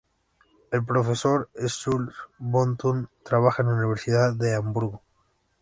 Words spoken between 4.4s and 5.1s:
Hamburgo.